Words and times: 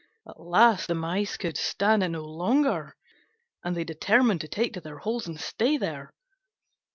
At 0.27 0.39
last 0.41 0.87
the 0.87 0.95
Mice 0.95 1.37
could 1.37 1.57
stand 1.57 2.01
it 2.01 2.09
no 2.09 2.23
longer, 2.25 2.95
and 3.63 3.77
they 3.77 3.83
determined 3.83 4.41
to 4.41 4.47
take 4.47 4.73
to 4.73 4.81
their 4.81 4.97
holes 4.97 5.27
and 5.27 5.39
stay 5.39 5.77
there. 5.77 6.11